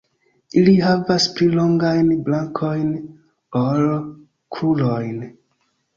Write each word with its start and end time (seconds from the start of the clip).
Ili 0.59 0.71
havas 0.85 1.27
pli 1.35 1.49
longajn 1.57 2.09
brakojn 2.29 2.87
ol 3.63 3.87
krurojn. 4.57 5.25